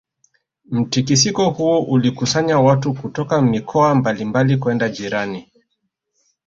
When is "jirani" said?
4.89-5.51